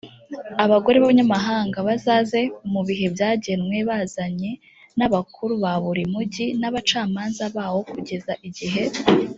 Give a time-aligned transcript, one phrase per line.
[0.63, 2.39] abagore b abanyamahanga bazaze
[2.71, 4.51] mu bihe byagenwe bazanye
[4.97, 8.83] n abakuru ba buri mugi n abacamanza bawo kugeza igihe